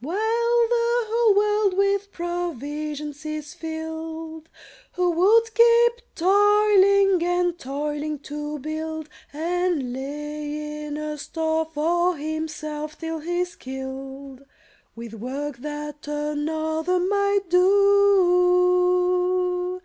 "While 0.00 0.16
the 0.68 1.06
whole 1.06 1.36
world 1.36 1.74
with 1.74 2.10
provisions 2.10 3.24
is 3.24 3.54
filled, 3.54 4.48
Who 4.94 5.12
would 5.12 5.54
keep 5.54 5.92
toiling 6.16 7.22
and 7.24 7.56
toiling, 7.56 8.18
to 8.24 8.58
build 8.58 9.08
And 9.32 9.92
lay 9.92 10.84
in 10.86 10.96
a 10.96 11.16
store 11.16 11.66
for 11.72 12.16
himself, 12.16 12.98
till 12.98 13.20
he's 13.20 13.54
killed 13.54 14.44
With 14.96 15.14
work 15.14 15.58
that 15.58 16.08
another 16.08 16.98
might 16.98 17.48
do? 17.48 19.80